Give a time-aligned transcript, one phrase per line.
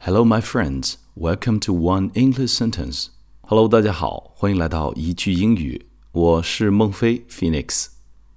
[0.00, 0.96] Hello, my friends.
[1.14, 3.08] Welcome to One English Sentence.
[3.42, 5.86] Hello，大家好，欢迎来到一句英语。
[6.12, 7.88] 我是孟非 Phoenix。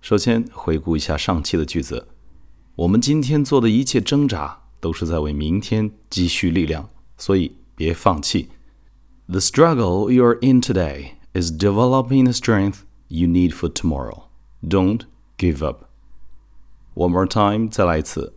[0.02, 2.08] 首先回顾一下上期的句子。
[2.76, 8.50] 我们今天做的一切挣扎，都是在为明天积蓄力量，所以别放弃。
[9.28, 14.24] The struggle you are in today is developing the strength you need for tomorrow.
[14.64, 15.02] Don't
[15.38, 15.86] give up.
[16.96, 18.34] One more time，再来一次。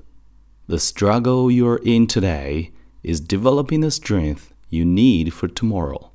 [0.67, 2.71] The struggle you are in today
[3.08, 6.10] Is developing the strength you need for tomorrow.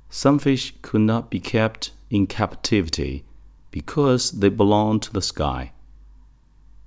[0.09, 3.23] Some fish could not be kept in captivity
[3.71, 5.71] because they belong to the sky.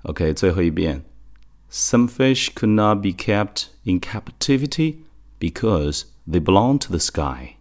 [0.03, 1.05] OK，最后一遍。
[1.71, 4.99] Some fish could not be kept in captivity
[5.41, 7.57] because they belong to the sky.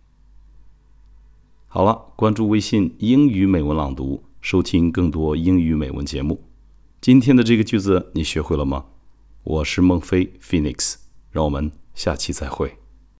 [1.68, 6.44] 好了，关注微信英语美文朗读，收听更多英语美文节目。
[7.02, 8.86] 今天的这个句子你学会了吗？
[9.44, 10.98] 我是孟非 Phoenix，
[11.32, 12.77] 让我们下期再会。